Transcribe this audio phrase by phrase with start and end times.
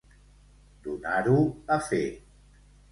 [0.87, 1.37] Donar-ho
[1.77, 2.05] a fer.